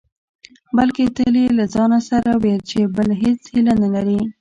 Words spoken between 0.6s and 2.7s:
بلکې تل يې له ځانه سره ويل